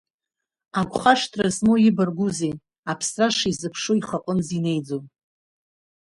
Агәхашҭра 0.79 1.47
змоу 1.55 1.77
ибаргәызеи 1.89 2.53
аԥсра 2.91 3.27
шизыԥшу 3.37 3.95
ихы 3.99 4.17
аҟынӡа 4.19 4.53
инеиӡом. 4.57 5.05